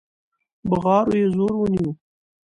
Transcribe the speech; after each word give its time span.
بغارو 0.69 1.13
يې 1.19 1.27
زور 1.35 1.53
ونيو. 1.57 1.91